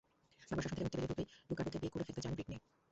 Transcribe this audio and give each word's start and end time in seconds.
বাবার 0.49 0.63
শাসন 0.63 0.75
থেকে 0.75 0.85
মুক্তি 0.85 0.97
পেতে 0.97 1.07
দ্রুতই 1.09 1.27
লুকাডোকে 1.49 1.77
বিয়ে 1.81 1.93
করে 1.93 2.05
ফেলতে 2.07 2.21
চান 2.23 2.33
ব্রিটনি। 2.35 2.57